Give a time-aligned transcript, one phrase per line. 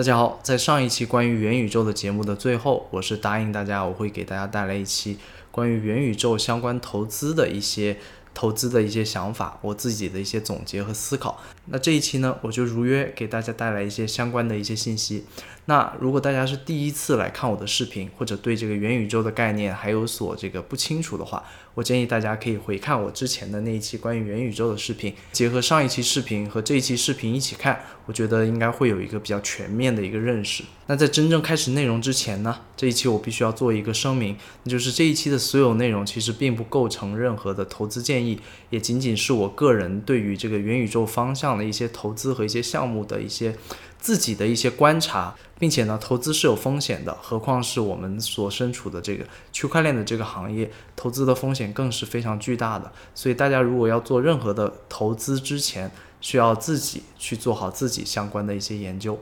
[0.00, 5.18] 大家好，在上一期关于元宇宙的节目的最后，我是答应大家我会给大家带来一期
[5.50, 7.98] 关于元宇宙相关投资的一些
[8.32, 11.38] 投资的一些想法，我自己的一些总结和思考。
[11.66, 15.24] 那这一期呢，我就如约给大家带来一些相关的一些信息。
[15.66, 21.44] 那如果大家是第一次来看我的视频，或者对这个元宇宙的概念还有所这个不清楚的话，
[21.74, 30.64] 我建议大家可以回看我之前的那一期关于元宇宙的视频，结合上一期视频和这一期视频一起看，我觉得应该会有一个比较全面的一个认识。
[30.86, 43.56] 那在真正开始内容之前呢，这一期我必须要做一个声明，那就是这一期的所有内容其实并不构成任何的投资建议，也仅仅是我个人对于这个元宇宙方向的一些投资和一些项目的一些。
[44.02, 52.90] 自己的一些观察，并且呢，投资是有风险的，何况是我们所身处的这个区块链的这个行业，投资的风险更是非常巨大的。
[53.14, 55.90] 所以大家如果要做任何的投资之前，
[56.22, 59.20] 需要自己去做好自己相关的一些研究。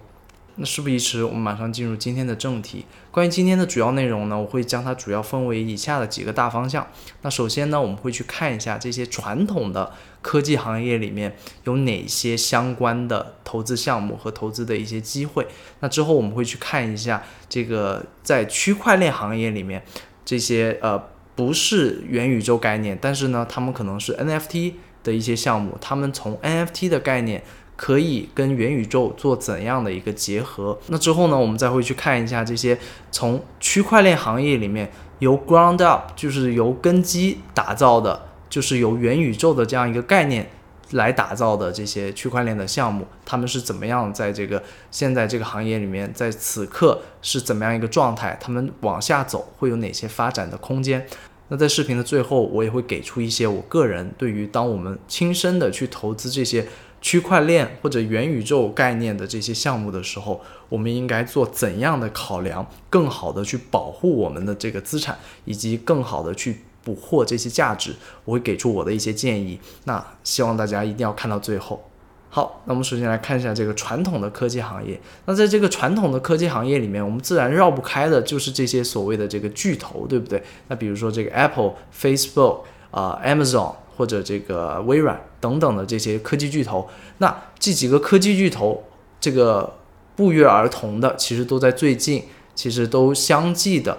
[0.60, 2.84] 那事不宜迟，我们马上进入今天的正题。
[3.12, 6.84] 关于今天的主要内容呢，我会将它主要分为以下的几个大方向。
[7.22, 15.46] 那首先呢，我们会去看一下这些传统的科技行业里面有哪些相关的投资项目和投资的一些机会。
[15.78, 19.84] 那之后我们会去看一下这个在区块链行业里面
[20.24, 21.00] 这些呃
[21.36, 24.72] 不是元宇宙概念，但是呢，他们可能是 NFT
[25.04, 27.44] 的一些项目，他们从 NFT 的概念。
[27.78, 30.76] 可以跟元宇宙做怎样的一个结合？
[30.88, 32.76] 那之后呢，我们再会去看一下这些
[33.12, 38.20] 从区块链行业里面由 ground up，就是由根基打造的，
[38.50, 40.50] 就是由元宇宙的这样一个概念
[40.90, 48.36] 来打造的这些区块链的项目，他们是怎么样在这个现在这个行业里面，在此刻是怎么样一个状态？
[48.40, 51.06] 他们往下走会有哪些发展的空间？
[51.50, 56.66] 那在视频的最后，我也会给出一些我个人对于当我们亲身的去投资这些。
[57.00, 67.94] 区块链或者元宇宙概念的这些项目的时候，我们应该做怎样的考量，更好的去保护我们的这个资产，以及更好的去捕获这些价值？
[68.24, 69.60] 我会给出我的一些建议。
[69.84, 71.88] 那希望大家一定要看到最后。
[72.30, 75.00] 好，那我们首先来看一下这个传统的科技行业。
[75.26, 80.42] 那在这个传统的科技行业里面，我们自然绕不开的就是这些所谓的这个巨头，对不对？
[80.66, 83.74] 那比如说这个 Apple、Facebook 啊、Amazon。
[83.98, 86.88] 或者这个微软等等的这些科技巨头，
[87.18, 88.84] 那这几个科技巨头，
[89.20, 89.74] 这个
[90.14, 92.22] 不约而同的，其实都在最近，
[92.54, 93.98] 其实都相继的，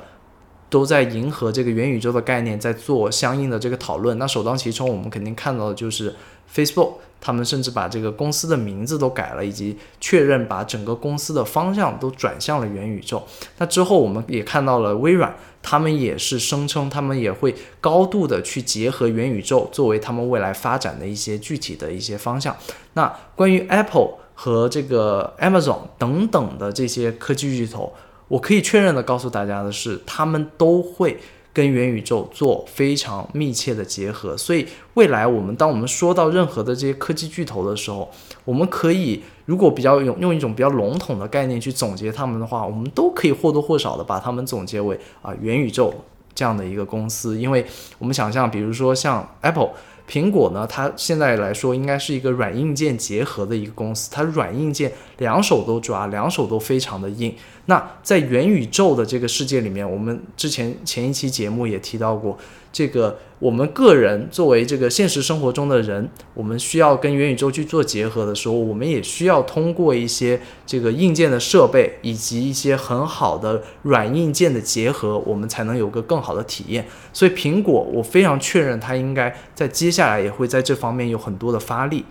[0.69, 4.17] 都在迎合这个元宇宙的概念，在做相应的这个讨论。
[4.17, 6.15] 那首当其冲，我们肯定看到的就是
[6.53, 6.93] Facebook。
[7.21, 13.21] 他们甚至把这个公司的名字都改了，以及确认把整个公司的方向都转向了元宇宙。
[13.57, 22.55] 那之后，我们也看到了微软，他们也是声称他们也会高度的去结合元宇宙作为他们未来发展的一些具体的一些方向。
[22.93, 27.93] 那关于 Apple 和这个 Amazon 等等的这些科技巨头，
[28.29, 31.17] 我可以确认的告诉大家的是，他们都会。
[31.51, 38.09] 跟元宇宙做非常密切的结合，所以未来我们当我们说到任何的这些科技巨头的时候，
[38.45, 45.91] 我们可以如果比较用用一种比较笼统的概念去总结他们的话，我们都可以或多或少的把他们总结为啊元宇宙
[46.35, 47.65] 这样的一个公司，因为
[47.97, 49.71] 我们想象，比如说像 Apple。
[50.09, 57.35] 苹果呢，它现在来说应该是一个软硬件结合的一个公司，它软硬件两手都抓，两手都非常的硬。
[57.67, 62.35] 那在元宇宙的这个世界里面，我们之前前一期节目也提到过。
[62.71, 76.85] 这个我们个人作为这个现实生活中的人，我们需要跟元宇宙去做结合的时候，我们也需要通过一些这个硬件的设备以及一些很好的软硬件的结合，我们才能有个更好的体验。
[77.11, 82.05] 所以苹果，我非常确认它应该在接下来也会在这方面有很多的发力。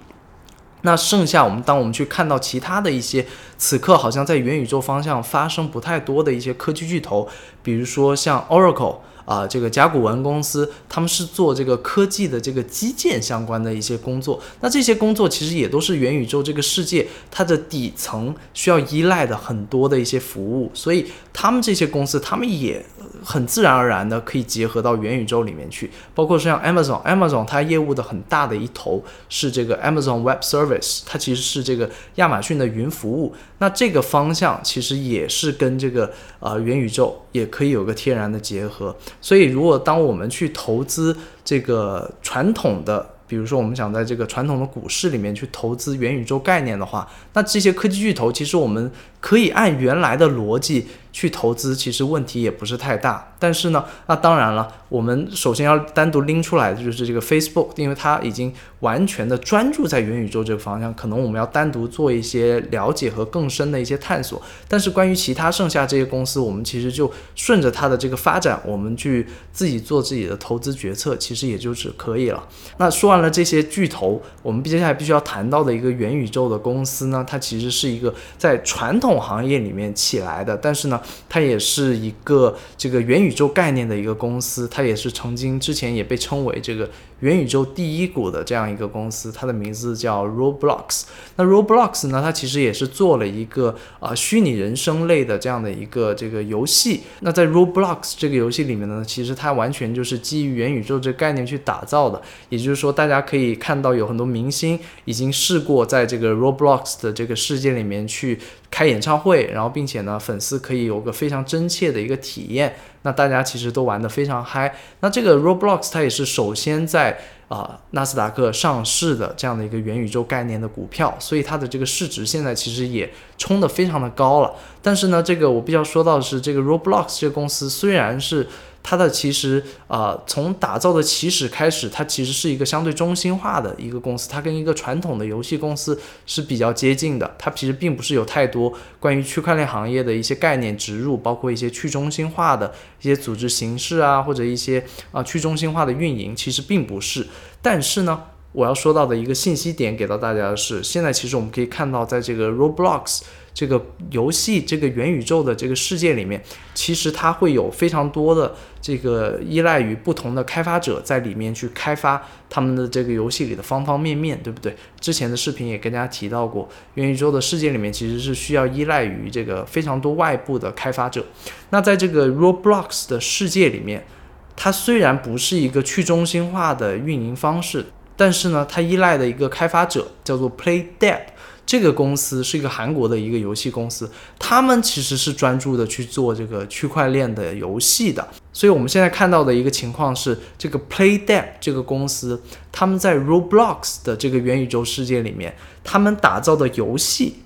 [0.82, 3.26] 那剩下我们当我们去看到其他的一些
[3.56, 7.28] 此刻好像在元宇宙方向发生不太多的一些科技巨头，
[7.62, 8.96] 比如说像 Oracle。
[9.28, 14.40] 啊，这个甲骨文公司，他们是做这个科技的这个基建相关的一些工作。
[14.62, 20.70] 那这些工作其实也都是元宇宙这个世界它的底层需要依赖的很多的一些服务。
[20.72, 22.82] 所以他们这些公司，他们也
[23.24, 25.90] 很自然而然的可以结合到元宇宙里面去。
[26.14, 33.34] 包括像 Amazon，Amazon 它业务的很大的一头是这个 Amazon Web Service，它其实是这个亚马逊的云服务。
[33.58, 38.94] 那这个方向其实也是跟这个呃元宇宙也可以有个天然的结合。
[39.20, 53.34] 所以，如果当我们去投资这个传统的，比如说我们想在这个传统的股市里面去投资元宇宙概念的话，那这些科技巨头其实我们可以按原来的逻辑去投资，其实问题也不是太大。
[53.40, 64.42] 但是呢，那当然了，我们首先要单独拎出来的就是这个 Facebook，因为它已经完全的专注在元宇宙这个方向，可能我们要单独做一些了解和更深的一些探索。
[64.66, 72.44] 但是关于其他剩下这些公司，我们其实就顺着它的这个发展，我们去自己做自己的投资决策，其实也就是可以了。
[72.78, 91.02] 那说完了这些巨头，我们接下来必须要谈到的一个元宇宙的公司呢，它其实是一个在传统行业里面起来的，但是呢，它也是一个这个元宇宙概念的一个公司，它也是曾经之前也被称为这个元宇宙第一股的这样一个公司，它的名字叫 Roblox。
[91.36, 97.00] 那 Roblox 呢，它其实也是做了一个啊虚拟人生类的这样的一个这个游戏。
[97.20, 108.38] 那在 Roblox 这个游戏里面呢，其实它完全就是基于元宇宙这个概念去打造的，也就是说，大家可以看到有很多明星已经试过在这个 Roblox 的这个世界里面去
[108.70, 112.76] 开演唱会，然后并且呢，粉丝可以有个非常真切的一个体验。
[113.02, 114.74] 那大家其实都玩得非常嗨。
[115.00, 117.18] 那这个 Roblox 它也是首先在
[117.48, 124.52] 啊纳斯达克上市的这样的一个元宇宙概念的股票，所以它的这个市值现在其实也冲得非常的高了。
[124.82, 128.46] 但是呢，这个我必须要说到的是，这个 Roblox 这个公司虽然是
[128.88, 137.36] 它的其实啊，从打造的起始开始，它其实是一个相对中心化的一个公司，它跟一个传统的游戏公司是比较接近的。
[137.38, 144.82] 它其实并不是有太多关于区块链行业的一些概念植入，包括一些去中心化的一些组织形式啊，或者一些
[145.12, 147.26] 啊去中心化的运营，其实并不是。
[147.60, 153.20] 但是呢，我要说到的一个信息点给到大家的是，现在其实我们可以看到，在这个 Roblox。
[153.58, 156.40] 这个游戏这个元宇宙的这个世界里面，
[156.74, 164.76] 其实它会有非常多的这个依赖于不同的开发者在里面去开发他们的这个游戏里的方方面面，对不对？
[165.00, 171.26] 之前的视频也跟大家提到过，元宇宙的世界里面其实是需要依赖于这个非常多外部的开发者。
[171.70, 174.06] 那在这个 Roblox 的世界里面，
[174.54, 181.22] 它虽然不是一个去中心化的运营方式，但是呢，它依赖的一个开发者叫做 PlayDead。
[181.68, 188.26] 这个公司是一个韩国的一个游戏公司，他们其实是专注的去做这个区块链的游戏的。
[188.54, 192.42] 所以我们现在看到的一个情况是，这个 PlayDead 这个公司，
[192.72, 195.54] 他们在 Roblox 的这个元宇宙世界里面，
[195.84, 197.40] 他们打造的游戏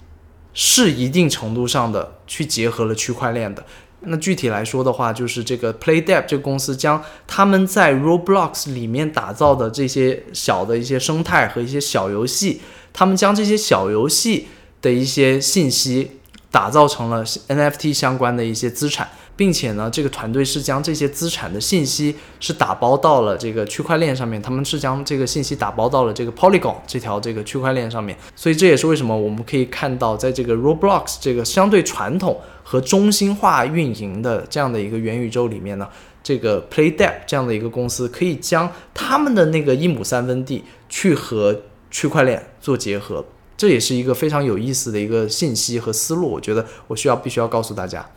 [0.55, 3.67] 是一定程度上的去结合了区块链的。
[4.05, 12.61] 那具体来说的话，就是这个 PlayDead 这个公司将他们在 Roblox 里面打造的这些小的一些生态和一些小游戏。
[12.93, 14.49] 他们将这些小游戏
[14.81, 16.11] 的一些信息
[16.51, 28.17] 打造成了 NFT 相关的一些资产，并且呢，这个团队是将这些资产的信息是打包到了这个区块链上面，他们是将这个信息打包到了这个 Polygon 这条这个区块链上面。
[28.37, 35.89] 所以这也是为什么我们可以看到，在这个 Roblox 这个相对传统和中心化运营的这样的一个元宇宙里面呢，
[36.23, 43.23] 这个 PlayDead 这样的一个公司可以将他们的那个一亩三分地去和区块链做结合，
[43.59, 46.31] 这也是一个非常有意思的一个信息和思路。
[46.31, 48.09] 我觉得我需要必须要告诉大家。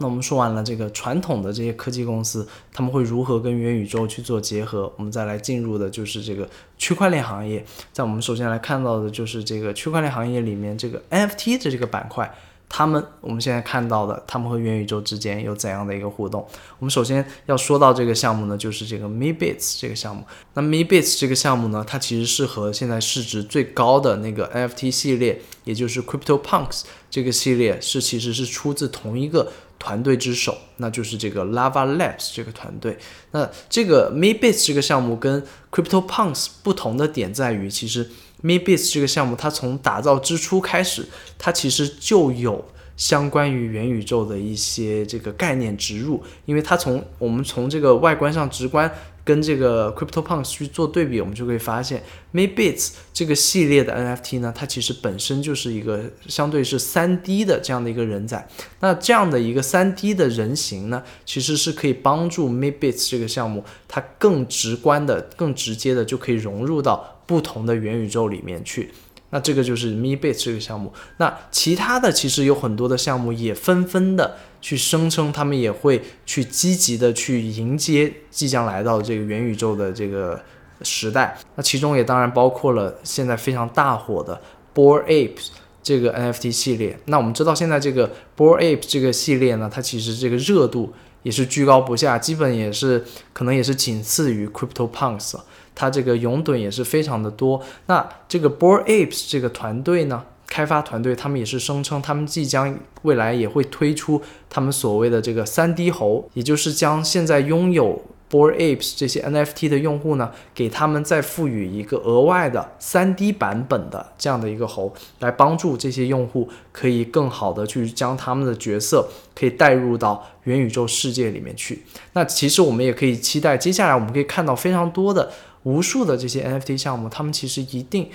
[0.00, 4.92] 那我们说完了这个传统的这些科技公司，他们会如何跟元宇宙去做结合？
[4.96, 6.48] 我们再来进入的就是这个
[6.78, 7.64] 区块链行业。
[7.92, 12.32] 在我们首先来看到的就是这个区块链行业里面这个 NFT 的这个板块。
[12.68, 16.46] 他们我们现在看到的，他们和元宇宙之间有怎样的一个互动？
[16.78, 20.22] 我们首先要说到这个项目呢，就是这个 MeBits 这个项目。
[20.54, 32.98] 那 MeBits 这个项目呢，它其实是和现在市值最高的那个 NFT 系列，也就是 CryptoPunks 这个系列，是其实是出自同一个团队之手，那就是这个 Lava Labs 这个团队。
[33.30, 35.42] 那这个 MeBits 这个项目跟
[35.72, 38.10] CryptoPunks 不同的点在于，其实。
[38.42, 41.06] MeBits 这个项目，它从打造之初开始，
[41.38, 42.64] 它其实就有
[42.96, 48.90] 相关于元宇宙的一些这个概念植入，因为它从我们从这个外观上直观
[49.24, 52.02] 跟这个 CryptoPunks 去做对比，我们就会发现
[52.32, 58.48] MeBits 这个系列的 NFT 呢，它其实本身就是一个相对是 3D 的这样的一个人仔。
[58.80, 67.17] 那这样的一个 3D 的人形呢，其实是可以帮助 MeBits 这个项目，它更直观的、更直接的就可以融入到。
[67.28, 68.90] 不同的元宇宙里面去，
[69.28, 70.90] 那这个就是 MeBits 这个项目。
[71.18, 80.40] 那其他的其实有很多的项目也纷纷的去声称，他们也会去积极的去迎接即将来到这个元宇宙的这个
[80.80, 81.36] 时代。
[81.56, 84.40] 那其中也当然包括了现在非常大火的
[84.72, 85.48] b o r Apes
[85.82, 86.98] 这个 NFT 系列。
[87.04, 95.36] 那我们知道现在这个 b o r Apes 这个系列呢，它其实这个热度也是居高不下，基本也是可能也是仅次于 CryptoPunks。
[95.74, 97.62] 它这个拥趸也是非常的多。
[97.86, 104.20] 那这个 Bored Apes 这个团队呢，开发团队他们也是声称，他们即将未来也会推出
[104.50, 121.82] 他们所谓的这个三 D 猴，也就是将现在拥有 b o r Apes 这些 NFT 的用户呢，给他们再赋予一个额外的三 D 版本的这样的一个猴，来帮助这些用户可以更好的去将他们的角色可以带入到元宇宙世界里面去。
[122.12, 125.30] 那其实我们也可以期待，接下来我们可以看到非常多的、
[125.62, 128.10] 无数的这些 NFT 项目，他们其实一定。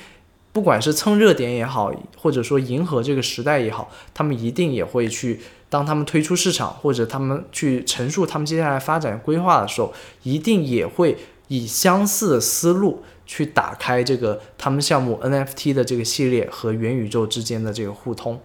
[0.54, 9.92] 不管是蹭热点也好，或者说迎合这个时代也好，他们一定也会去，当他们推出市场或者他们去陈述他们接下来发展规划的时候，
[10.22, 11.18] 一定也会
[11.48, 18.40] 以相似的思路去打开这个他们项目 NFT 的这个系列和元宇宙之间的这个互通。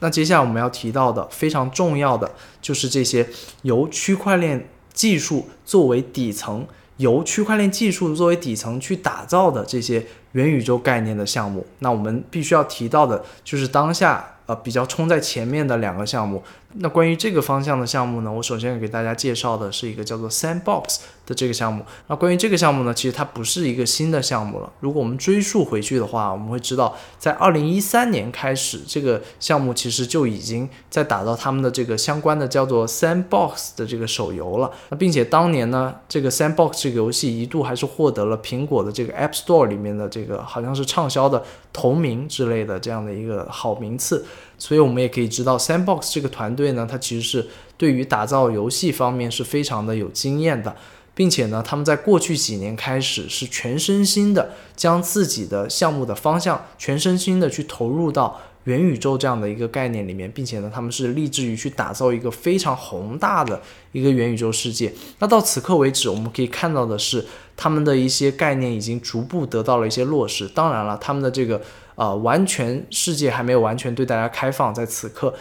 [0.00, 3.28] 那接下来我们要提到的非常重要的就是这些
[3.62, 6.66] 由区块链技术作为底层。
[6.98, 16.42] 由区块链技术作为底层去打造的这些元宇宙概念的项目，那我们必须要提到的就是当下呃比较冲在前面的两个项目。
[16.74, 21.84] 那关于这个方向的项目呢，我首先给大家介绍的是一个叫做 Sandbox 的这个项目。
[22.06, 24.72] 那关于这个项目呢，其实它不是一个新的项目了。
[24.80, 34.70] 如果我们追溯回去的话，我们会知道，在二零一三年开始，这个项目其实就已经在打造他们的这个相关的叫做 Sandbox 的这个手游了。
[34.88, 44.24] 那并且当年呢，这个 Sandbox 这个游戏一度还是获得了苹果的这个 App Store 里面的这个好像是畅销的同名之类的这样的一个好名次。
[44.62, 50.76] 所以我们也可以知道，Sandbox 这个团队呢，它其实是对于打造游戏方面是非常的有经验的，
[51.16, 64.94] 并且呢，他们在过去几年开始是全身心的将自己的项目的方向全身心的去投入到元宇宙这样的一个概念里面，并且呢，他们是立志于去打造一个非常宏大的一个元宇宙世界。
[65.18, 67.26] 那到此刻为止，我们可以看到的是，
[67.56, 70.46] 他们的一些概念已经逐步得到了一些落实。
[70.46, 71.60] 当然了，他们的这个。
[71.94, 75.34] 啊，完全世界还没有完全对大家开放，在此刻，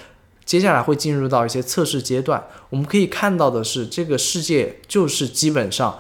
[0.44, 2.44] 接下来会进入到一些测试阶段。
[2.70, 6.00] 我们可以看到的是，这个世界就是基本上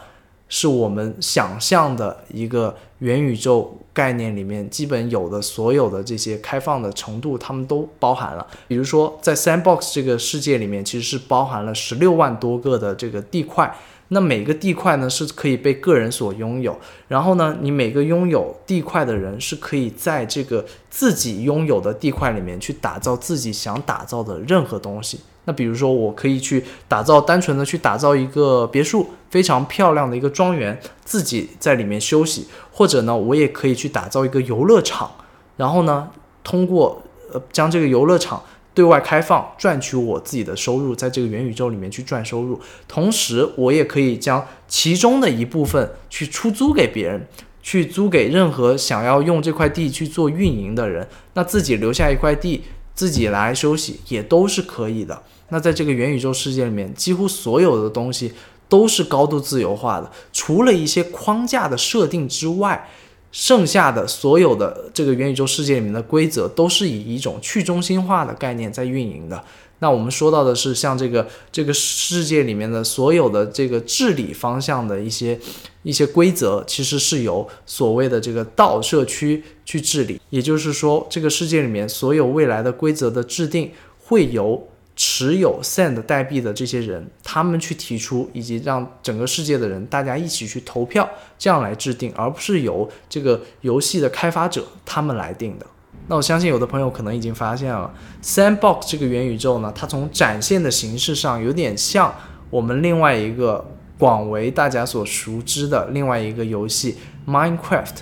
[0.50, 8.46] 是我们想象的一个元宇宙概念里面基本有的所有的这些开放的程度，他们都包含了。
[8.68, 13.74] 比如说，在 Sandbox 这个世界里面，其实是包含了十六万多个的这个地块。
[14.14, 16.78] 那每个地块呢是可以被个人所拥有，
[17.08, 25.22] 然后呢，你每个拥有地块的人是可以在这个自己拥有的地块里面去打造自己想打造的任何东西。
[25.46, 35.10] 那比如说，我可以去打造单纯的去打造一个别墅，非常漂亮的一个庄园，自己在里面休息，或者呢，我也可以去打造一个游乐场，
[35.56, 36.10] 然后呢，
[36.44, 37.02] 通过
[37.32, 38.44] 呃将这个游乐场。
[38.74, 47.28] 对外开放，赚取我自己的收入，在这个元宇宙里面去赚收入，同时我也可以将其中的一部分去出租给别人，
[47.62, 52.64] 去租给任何想要用这块地去做运营的人，那自己留下一块地，
[52.96, 55.22] 自己来休息也都是可以的。
[55.50, 58.34] 那在这个元宇宙世界里面，几乎所有的东西
[58.70, 62.90] 都是高度自由化的，除了一些框架的设定之外。
[63.32, 69.44] 剩下的所有的这个元宇宙世界里面的规则都是以一种去中心化的概念在运营的。
[69.80, 75.40] 那我们说到的是像这个这个世界里面的所有的这个治理方向的一些
[75.84, 80.22] 一些规则，其实是由所谓的这个道社区去治理。
[80.30, 84.68] 也就是说，这个世界里面所有未来的规则的制定会由。
[85.04, 95.66] 持有 Sand 代币的这些人，他们去提出，以及让整个世界的人大家一起去投票，这样来制定，而不是由这个游戏的开发者他们来定的。
[96.06, 97.92] 那我相信有的朋友可能已经发现了
[98.22, 102.14] ，Sandbox 这个元宇宙呢，它从展现的形式上有点像
[102.52, 103.66] 我们另外一个
[103.98, 108.02] 广为大家所熟知的另外一个游戏 Minecraft。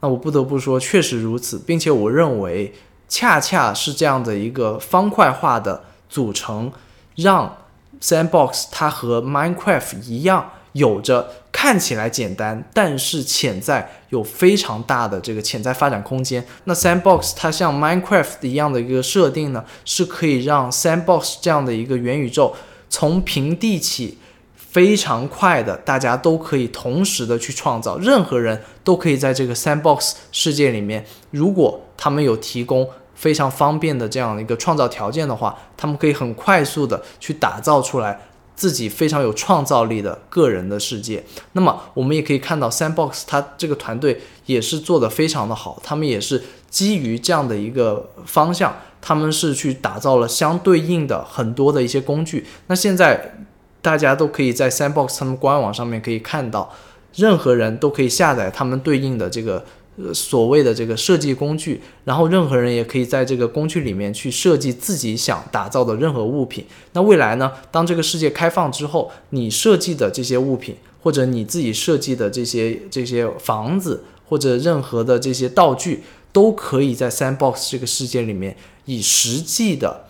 [0.00, 2.72] 那我不得不说，确实如此，并且我认为
[3.06, 5.84] 恰恰是这样的一个方块化的。
[6.08, 6.72] 组成
[7.16, 7.56] 让
[8.00, 16.46] Sandbox 它和 Minecraft 一样，有着看起来简单，但是潜在有非常大的这个潜在发展空间。
[16.64, 22.54] 那 Sandbox 它像 Minecraft 一样的一个设定呢，是可以让 Sandbox 这样的一个元宇宙
[22.88, 24.18] 从平地起
[24.54, 32.88] 非常快的，大家都可以同时的去创造，任何人都可以在这个 Sandbox 世界里面，如果他们有提供。
[33.18, 38.20] 非常方便的这样的一个创造条件的话，他们可以很快速的去打造出来
[38.54, 41.24] 自己非常有创造力的个人的世界。
[41.54, 52.46] 那么我们也可以看到，Sandbox 它这个团队也是做的非常的好，他们也是基于这样的一个方向，他们是去打造了相对应的很多的一些工具。
[52.68, 53.34] 那现在
[53.82, 56.72] 大家都可以在 Sandbox 他们官网上面可以看到，
[57.16, 59.64] 任何人都可以下载他们对应的这个。
[59.98, 66.64] 呃所谓的这个设计工具，然后任何人也可以在这个工具里面去设计自己想打造的任何物品。
[66.92, 76.02] 那未来呢，当这个世界开放之后，你设计的这些物品，或者你自己设计的这些这些房子，或者任何的这些道具，
[76.32, 80.04] 都可以在 Sandbox 这个世界里面以实际的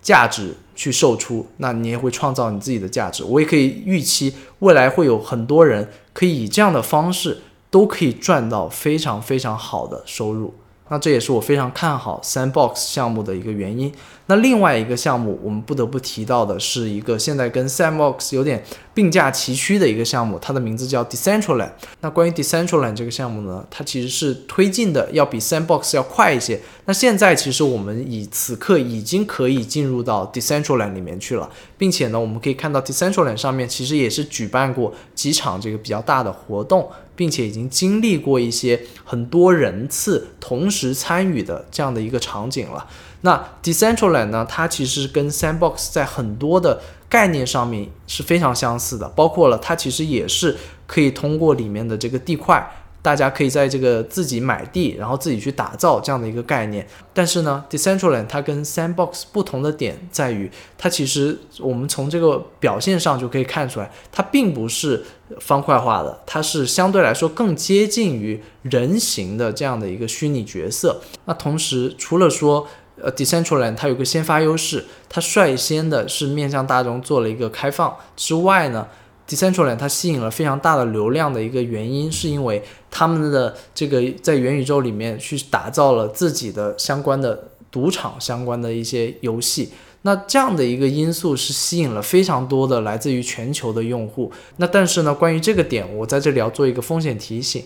[0.00, 1.46] 价值去售出。
[1.58, 3.22] 那你也会创造你自己的价值。
[3.24, 7.38] 我也可以预期未来会有很多人可以以这样的方式。
[7.74, 10.54] 都可以赚到非常非常好的收入，
[10.88, 13.92] 那这也是我非常看好 Sandbox 项目的一个原因。
[14.26, 18.64] 那另外一个项目，我们不得不提到的是一个现在跟 Sandbox 有点
[18.94, 21.72] 并驾齐驱的一个项目，它的名字叫 Decentraland。
[22.00, 26.60] 那关于 Decentraland 这个项目呢，它其实是推进的要比 Sandbox 要快一些。
[26.86, 42.86] 那现在其实我们以此刻已经可以进入到 Decentraland 里面去了，并且呢，我们可以看到 Decentraland 上面其实也是举办过几场这个比较大的活动，并且已经经历过一些很多人次同时参与的这样的一个场景了。
[43.22, 44.46] 那 Decentraland 呢？
[44.48, 50.56] 它其实跟 Sandbox 在很多的概念上面是非常相似的，包括了它其实也是
[50.86, 52.70] 可以通过里面的这个地块，
[53.04, 56.86] 大家可以在这个自己买地，然后自己去打造这样的一个概念。
[57.12, 65.04] 但是呢，Decentraland 它跟 Sandbox 不同的点在于，它其实我们从这个表现上就可以看出来，它并不是
[65.38, 71.02] 方块化的，它是相对来说更接近于人形的这样的一个虚拟角色。
[71.26, 72.66] 那同时，除了说
[73.02, 78.86] 呃，Decentraland 它有个先发优势，它率先的是面向大众做了一个开放之外呢
[79.28, 82.62] ，Decentraland 它吸引了非常大的流量的一个原因，是因为
[82.96, 89.72] 他们的这个在元宇宙里面去打造了自己的相关的赌场相关的一些游戏，
[90.02, 94.30] 那这样的一个因素是吸引了非常多的来自于全球的用户。
[94.58, 97.64] 那但是呢，关于这个点，我在这里要做一个风险提醒。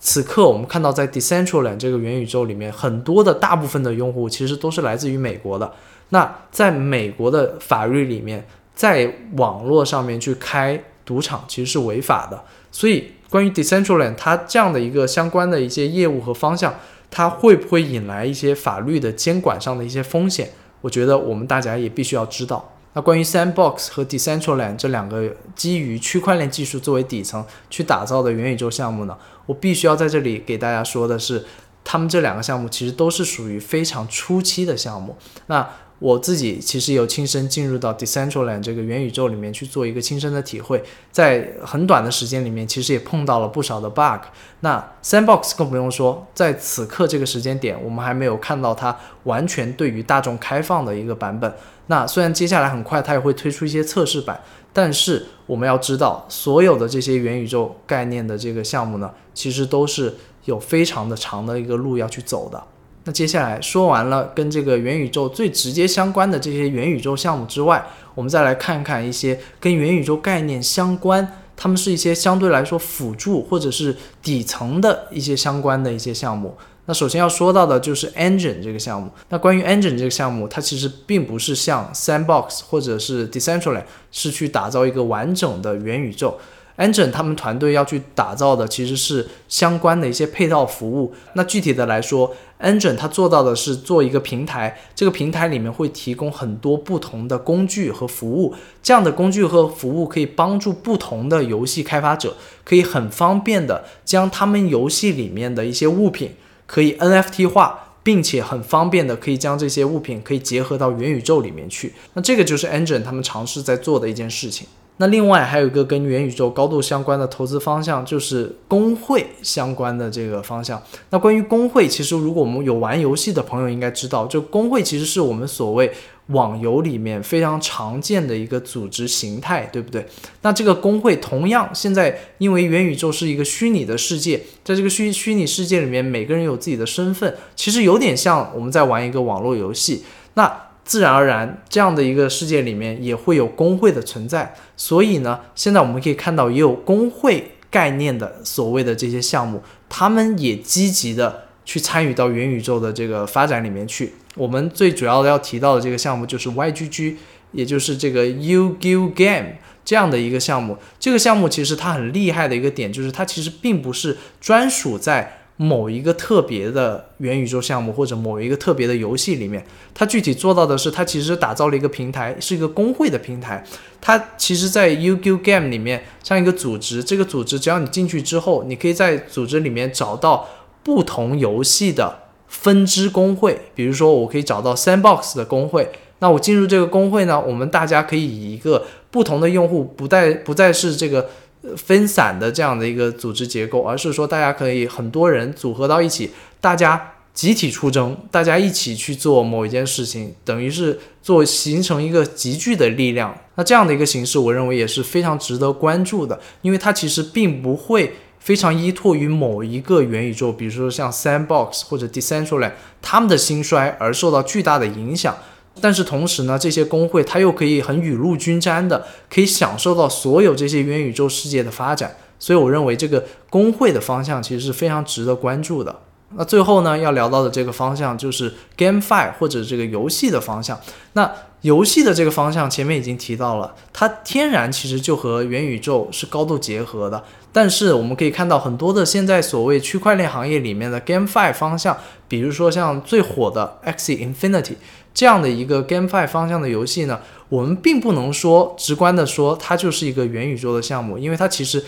[0.00, 5.72] 此刻我们看到，在 Decentraland 这个元宇宙里面，很多的大部分的用户其实都是来自于美国的。
[6.10, 8.46] 那在美国的法律里面，
[8.76, 12.44] 在网络上面去开赌场其实是违法的。
[12.70, 16.72] 所以，关于 Decentraland 它这样的一个相关的一些业务和方向，
[17.10, 20.50] 它会不会引来一些法律的监管上的一些风险？
[20.82, 22.72] 我觉得我们大家也必须要知道。
[22.92, 31.44] 那关于 Sandbox 和 Decentraland 这两个基于区块链技术作为底层去打造的元宇宙项目呢，我必须要在这里给大家说的是，
[31.82, 35.16] 他们这两个项目其实都是属于非常初期的项目。
[35.46, 35.68] 那
[36.00, 44.26] 我自己其实有亲身进入到 Decentraland 这个元宇宙里面去做一个亲身的体会，在很短的时间里面，其实也碰到了不少的 bug。
[44.60, 51.54] 那 Sandbox 更不用说，在此刻这个时间点，我们还没有看到它完全对于大众开放的一个版本。
[51.86, 54.40] 那虽然接下来很快它也会推出一些测试版，
[54.72, 60.14] 但是我们要知道，所有的这些元宇宙概念的这个项目呢，其实都是
[60.46, 62.62] 有非常的长的一个路要去走的。
[63.04, 76.56] 那接下来说完了跟这个元宇宙最直接相关的这些元宇宙项目之外，我们再来看看一些跟元宇宙概念相关，他们是一些相对来说辅助或者是底层的一些相关的一些项目。
[76.86, 79.10] 那首先要说到的就是 Engine 这个项目。
[79.28, 86.38] 那关于 Engine 这个项目，它其实并不是像 Sandbox 或者是 Decentraland 是去打造一个完整的元宇宙。
[86.76, 91.14] Engine 他们团队要去打造的其实是相关的一些配套服务。
[91.34, 98.54] 那具体的来说，Engine 它做到的是做一个平台，这个平台里面会提供很多不同的工具和服务。
[98.82, 106.32] 这样的工具和服务可以帮助不同的游戏开发者，可以很方便的将他们游戏里面的一些物品
[106.66, 111.94] 可以 NFT 化，并且很方便的可以将这些物品可以结合到元宇宙里面去。
[112.14, 114.66] 那这个就是 Engine 他们尝试在做的一件事情。
[114.98, 120.80] 那另外还有一个跟元宇宙高度相关的投资方向，就是工会相关的这个方向。
[121.10, 125.92] 那关于工会，其实如果我们有玩游戏的朋友应该知道，就工会其实是我们所谓
[126.28, 130.06] 网游里面非常常见的一个组织形态，对不对？
[130.42, 140.04] 那这个工会同样现在因为元宇宙是一个虚拟的世界，在这个虚虚拟世界里面，每个人有自己的身份，其实有点像我们在玩一个网络游戏。
[140.34, 154.12] 那自然而然，这样的一个世界里面也会有工会的存在，所以呢，现在我们可以看到也有工会概念的所谓的这些项目，他们也积极的去参与到元宇宙的这个发展里面去。
[154.36, 157.16] 我们最主要的要提到的这个项目就是 YGG，
[157.52, 160.76] 也就是这个 UGU Game 这样的一个项目。
[161.00, 165.40] 这个项目其实它很厉害的一个点就是它其实并不是专属在。
[165.56, 169.64] 某一个特别的元宇宙项目或者某一个特别的游戏里面，
[169.94, 173.64] 它具体做到的是，它其实打造了一个平台，是一个工会的平台。
[174.00, 180.48] 它其实，在 UQ Game 里面像一个组织，这个组织只要你进去之后，你可以在组织里面找到
[180.82, 191.30] 不同游戏的分支工会，比如说我可以找到 Sandbox 的工会，那我进入这个工会呢，我们大家可以以一个不同的用户，不再不再是这个
[191.76, 197.10] 分散的这样的一个组织结构，而是说大家可以很多人组合到一起，大家。
[197.34, 203.36] 集体出征，大家一起去做某一件事情，等于是做形成一个集聚的力量。
[203.56, 212.70] 那这样的一个形式，我认为也是非常值得关注的，因为它其实并不会非常依托于某一个元宇宙，比如说像 Sandbox 或者 Decentraland
[213.02, 215.36] 他们的兴衰而受到巨大的影响。
[215.80, 222.16] 但是同时呢，这些工会它又可以很雨露均沾的，可以享受到所有这些元宇宙世界的发展。
[222.38, 226.00] 所以我认为这个工会的方向其实是非常值得关注的。
[226.36, 230.78] 那最后呢，要聊到的这个方向就是 GameFi 或者这个游戏的方向。
[231.12, 237.22] 那游戏的这个方向前面已经提到了，它天然其实就和元宇宙是高度结合的。
[237.52, 244.74] 但是我们可以看到很多的现在所谓区块链行业里面的 GameFi 方向，比如说像最火的 Axie Infinity
[245.14, 251.82] 这样的一个 GameFi 方向的游戏呢，我们并不能说直观的说它就是一个元宇宙的项目，因为它其实。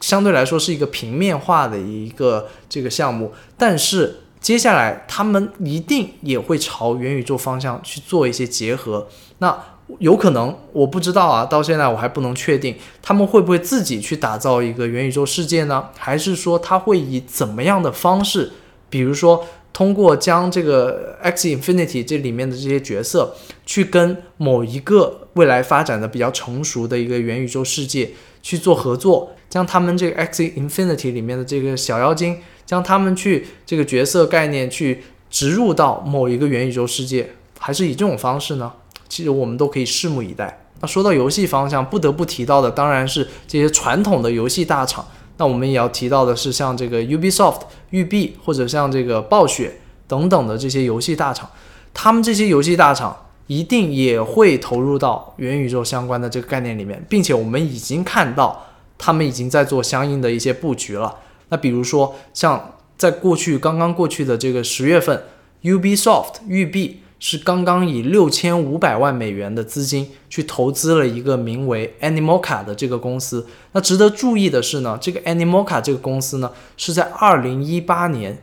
[0.00, 9.06] 相对来说是一个平面化的一个这个项目，但是接下来他们一定也会朝元宇宙方向去做一些结合。
[9.38, 9.56] 那
[10.00, 15.86] 有可能我不知道啊，到现在我还不能确定他们会不会自己去打造一个元宇宙世界呢？
[15.96, 18.50] 还是说他会以怎么样的方式，
[18.90, 28.10] 比如说通过将这个 X Infinity 这里面的这些角色去跟某一个未来发展的比较成熟的一个元宇宙世界
[28.42, 29.32] 去做合作？
[29.48, 38.72] 将他们这个 X Infinity 里面的这个小妖精，将他们去这个角色概念去植入到某一个元宇宙世界，还是以这种方式呢？
[39.08, 40.64] 其实我们都可以拭目以待。
[40.80, 45.06] 那说到游戏方向，不得不提到的当然是这些传统的游戏大厂。
[45.38, 51.48] 那我们也要提到的是像这个 Ubisoft 育碧或者像这个暴雪等等的这些游戏大厂，
[51.94, 58.64] 他们这些游戏大厂一定也会投入到元宇宙相关的这个概念里面，并且我们已经看到。
[59.00, 61.14] 他们已经在做相应的一些布局了。
[61.50, 65.22] 那比如说，像在过去刚刚过去的这个十月份
[65.62, 73.46] ，Ubisoft 育碧是刚刚以六千五百万美元的资金去投资了一个名为 Animoca 的这个公司。
[73.72, 78.42] 那值得注意的是呢，这个 Animoca 这个公司呢是在二零一八年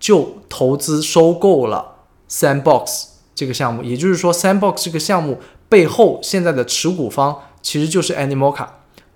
[0.00, 1.96] 就投资收购了
[2.30, 8.66] Sandbox 这个项目，也就是说，Sandbox 这个项目背后现在的持股方其实就是 Animoca。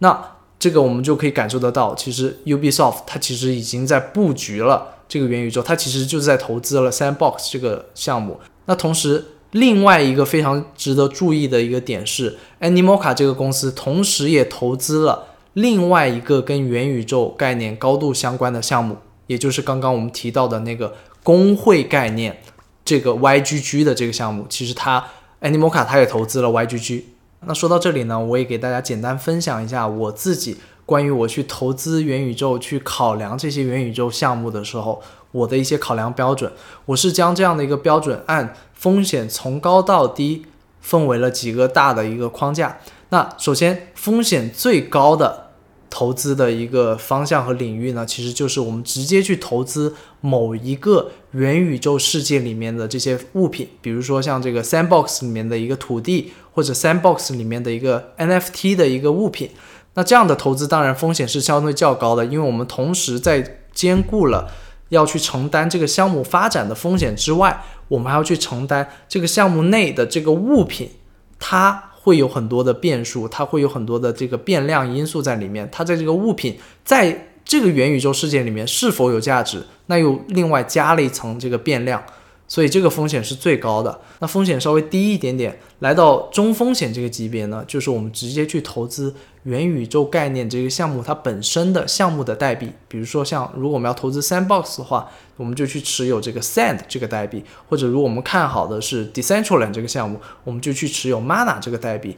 [0.01, 8.39] 那这个我们就可以感受得到，其实 Ubisoft 它其实已经在布局了这个元宇宙，它其实就是在投资了 Sandbox 这个项目。
[8.69, 22.43] 那同时，另外一个非常值得注意的一个点是，Animoca 这个公司同时也投资了另外一个跟元宇宙概念高度相关的项目，也就是刚刚我们提到的那个工会概念，
[22.85, 25.03] 这个 YGG 的这个项目，其实它
[25.41, 27.05] Animoca 它也投资了 YGG。
[27.47, 35.01] 那说到这里呢，我也给大家简单分享一下我自己关于我去投资元宇宙、去考量这些元宇宙项目的时候，
[35.33, 36.53] 我的一些考量标准。
[36.87, 40.47] 我是将这样的一个标准按风险从高到低
[40.81, 42.79] 分为了几个大的一个框架。
[43.11, 45.47] 那首先，风险最高的。
[45.91, 59.53] 投资的一个方向和领域呢，其实就是我们直接去投资某一个元宇宙世界里面的这些物品，比如说像这个 Sandbox 里面的一个土地，或者 Sandbox 里面的一个 NFT 的一个物品。
[59.95, 64.53] 那这样的投资当然风险是相对较高的，因为我们同时在兼顾了
[64.91, 70.91] 要去承担这个项目发展的风险之外，我们还要去承担这个项目内的这个物品，
[71.39, 71.85] 它。
[72.01, 75.69] 会有很多的变数，它会有很多的这个变量因素在里面。
[75.71, 82.03] 它在这个物品在这个元宇宙世界里面是否有价值，那又另外加了一层这个变量。
[82.49, 84.01] 所以这个风险是最高的。
[84.19, 92.73] 那风险稍微低一点点，来到中风险这个级别呢，就是我们直接去投资元宇宙概念这个项目它本身的项目的代币。
[92.89, 102.17] 比如说像如果我们要投资 Sandbox 的话，我们就去持有这个 Sand 这个代币；或者如果我们看好的是 Decentraland 这个项目，我们就去持有 Mana 这个代币。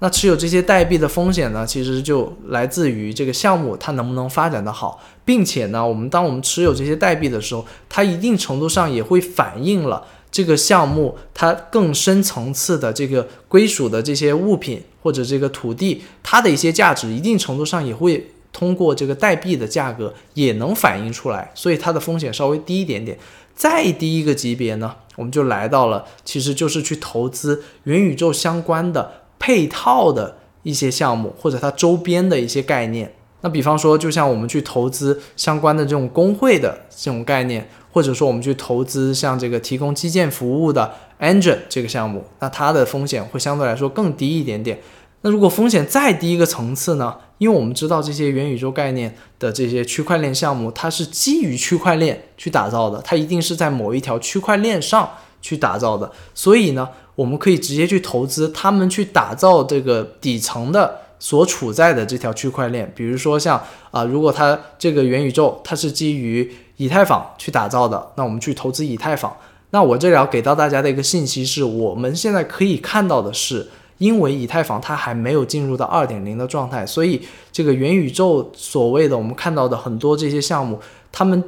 [0.00, 23.16] 那持有这些代币的风险呢，其实就来自于这个项目它能不能发展的好，并且呢，我们当我们持有这些代币的时候，它一定程度上也会反映了这个项目它更深层次的这个归属的这些物品或者这个土地，它的一些价值，一定程度上也会通过这个代币的价格也能反映出来，所以它的风险稍微低一点点。
[23.54, 29.23] 再低一个级别呢，我们就来到了，其实就是去投资元宇宙相关的。
[29.38, 44.80] 配套的一些项目或者它周边的一些概念，那比方说，就像我们去投资相关的这种工会的这种概念，或者说我们去投资像这个提供基建服务的 Engine 这个项目，那它的风险会相对来说更低一点点。
[45.20, 47.16] 那如果风险再低一个层次呢？
[47.38, 56.12] 因为我们知道这些元宇宙概念的这些区块链项目，它是基于区块链去打造的，它一定是在某一条区块链上去打造的。
[56.34, 62.92] 所以呢，我们可以直接去投资他们去打造这个底层的所处在的这条区块链。
[62.96, 69.34] 比如说像啊，如果它这个元宇宙它是基于以太坊去打造的，那我们去投资以太坊。
[69.70, 73.68] 那我这里要给到大家的一个信息是，我们现在可以看到的是。
[73.98, 77.22] 因为以太坊它还没有进入到二点零的状态，所以
[77.52, 80.80] 这个元宇宙所谓的我们看到的很多这些项目，
[81.12, 81.42] 他们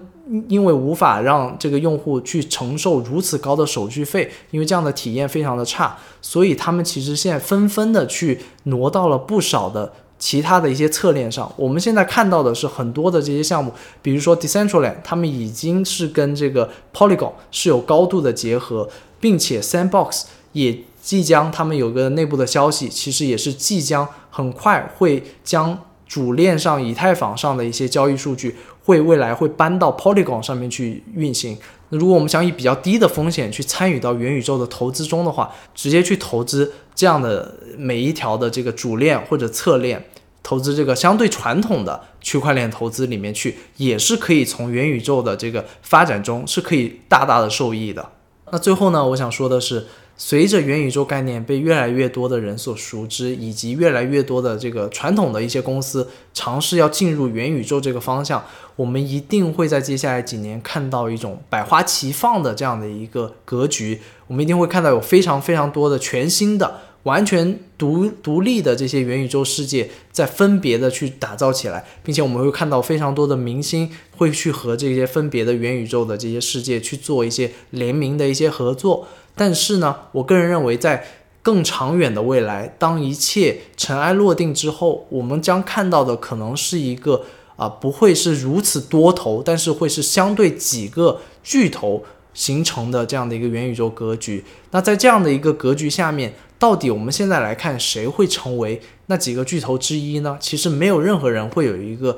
[0.48, 11.52] 因为无法让这个用户去承受如此高的手续费，因为这样的体验非常的差，所以他们其实现在纷纷的去挪到了不少的其他的一些侧链上。
[11.56, 18.88] 我们现在看到的是很多的这些项目，比如说 Decentraland，他们已经是跟这个 Polygon 是有高度的结合，
[19.20, 20.78] 并且 Sandbox 也。
[21.06, 31.58] 即将，他们有个内部的消息，其实也是即将很快会将主链上以太坊上的一些交易数据，会未来会搬到 Polygon 上面去运行。
[31.88, 40.04] 那如果我们想以比较低的风险去参与到元宇宙的投资中的话，直接去投资这样的每一条的这个主链或者侧链，
[40.42, 48.10] 投资这个相对传统的区块链投资里面去，也是可以从元宇宙的这个发展中是可以大大的受益的。
[48.52, 49.86] 那最后呢，我想说的是。
[50.18, 58.42] 随着元宇宙概念被越来越多的人所熟知，以及越来越多的这个传统的一些公司尝试要进入元宇宙这个方向，
[58.76, 64.00] 我们一定会在接下来几年看到一种百花齐放的这样的一个格局。
[64.26, 79.06] 我们一定会看到有非常非常多的全新的、完全独独立的这些元宇宙世界在分别的去打造起来，并且我们会看到非常多的明星会去和这些分别的元宇宙的这些世界去做一些联名的一些合作。
[79.36, 81.06] 但是呢，我个人认为，在
[81.42, 87.22] 更长远的未来，当一切尘埃落定之后，我们将看到的可能是一个
[87.54, 92.02] 啊，不会是如此多头，但是会是相对几个巨头
[92.36, 94.44] 形成的这样的一个元宇宙格局。
[94.70, 100.36] 那在这样的一个格局下面，到底我们现在来看，谁会成为那几个巨头之一呢？
[100.38, 102.16] 其实没有任何人会有一个。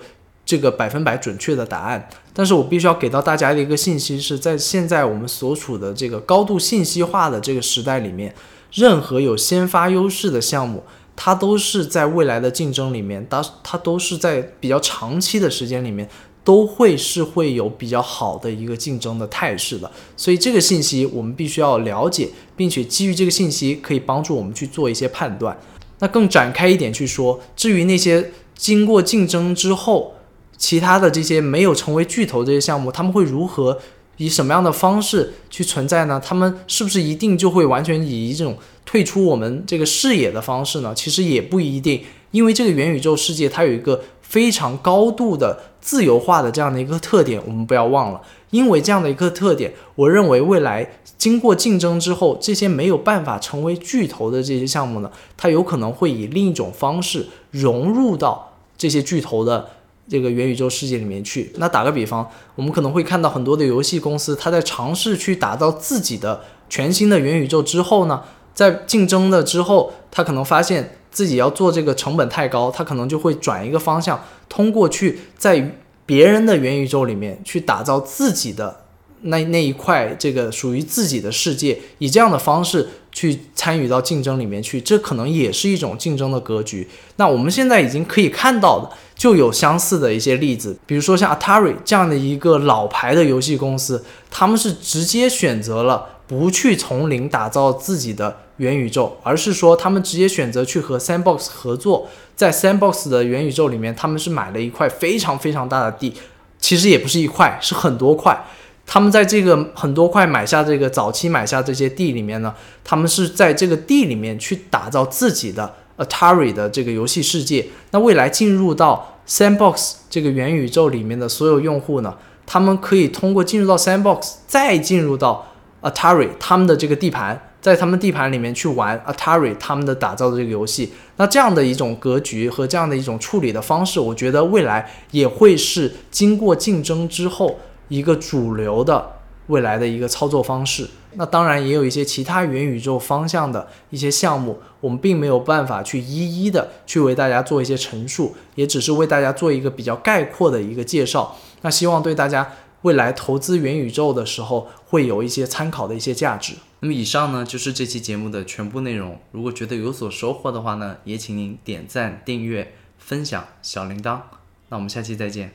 [0.48, 8.35] 这个百分百准确的答案，但是我必须要给到大家的一个信息是在现在我们所处的这个高度信息化的这个时代里面，
[8.72, 16.09] 任何有先发优势的项目，它都是在未来的竞争里面，它它都是在比较长期的时间里面，
[16.49, 19.91] 都会是会有比较好的一个竞争的态势的。
[20.17, 25.61] 所以这个信息我们必须要了解，并且基于这个信息可以帮助我们去做一些判断。
[25.99, 30.15] 那更展开一点去说，至于那些经过竞争之后，
[30.57, 33.79] 其他的这些没有成为巨头这些项目，他们会如何
[34.17, 36.19] 以什么样的方式去存在呢？
[36.25, 38.57] 他们是不是一定就会完全以这种
[38.87, 40.95] 退出我们这个视野的方式呢？
[40.95, 48.21] 其实也不一定，因为这个元宇宙世界它有一个非常高度的自由化的这样的一个特点，我们不要忘了。
[48.51, 59.71] 因为这样的一个特点，我认为未来经过竞争之后，这些没有办法成为巨头的这些项目呢，它有可能会以另一种方式融入到这些巨头的。
[60.11, 68.23] 这个元宇宙世界里面去，那打个比方，我们可能会看到很多的游戏公司，它在尝试去打造自己的全新的元宇宙之后呢，
[68.55, 75.74] 在竞争的之后，他可能发现自己要做这个成本太高，他可能就会转一个方向，通过去在
[76.07, 78.83] 别人的元宇宙里面去打造自己的。
[79.22, 86.88] 那那一块这个属于自己的世界，以这样的方式去参与到竞争里面去，这可能也是一种竞争的格局。
[87.16, 106.12] 那我们现在已经可以看到的，就有相似的一些例子，比如说像 Atari 这样的一个老牌的游戏公司，他们是直接选择了不去从零打造自己的元宇宙，而是说他们直接选择去和 Sandbox 合作，在 Sandbox 的元宇宙里面，他们是买了一块非常非常大的地，
[106.61, 108.45] 其实也不是一块，是很多块。
[108.87, 117.67] 他们在这个很多块买下这个早期买下这些地里面呢，他们是在这个地里面去打造自己的 Atari 的这个游戏世界。
[117.91, 125.47] 那未来进入到 Sandbox 这个元宇宙里面的所有用户呢，他们可以通过进入到 Sandbox，再进入到
[125.83, 130.93] Atari 他们的这个地盘，在他们地盘里面去玩 Atari 他们的打造的这个游戏。
[131.17, 137.59] 那这样的一种格局和这样的一种处理的方式，我觉得未来也会是经过竞争之后。
[137.88, 139.12] 一个主流的
[139.47, 140.87] 未来的一个操作方式。
[141.14, 151.35] 那当然也有一些其他元宇宙方向的一些项目，我们并没有办法去一一的去为大家做一些陈述，也只是为大家做一个比较概括的一个介绍。
[151.62, 152.47] 那希望对大家
[152.83, 156.55] 未来投资元宇宙的时候会有一些参考的一些价值。
[156.81, 159.19] 那么以上呢就是这期节目的全部内容。
[159.33, 164.21] 如果觉得有所收获的话呢，也请您点赞、订阅、分享小铃铛。
[164.69, 165.53] 那我们下期再见。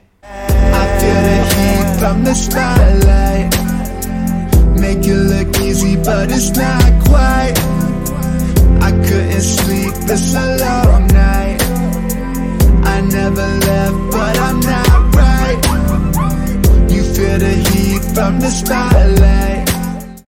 [4.83, 7.57] make it look easy, but it's not quite.
[8.81, 11.61] I couldn't sleep this a long night.
[12.83, 15.02] I never left, but I'm not
[17.15, 19.62] feel the heat from the spotlight.